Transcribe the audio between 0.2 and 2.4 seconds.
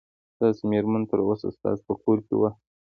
ستاسو مېرمن تر اوسه ستاسو په کور کې